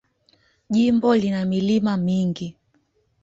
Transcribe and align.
Jimbo 0.69 1.15
lina 1.21 1.41
milima 1.51 1.93
mingi. 2.05 2.47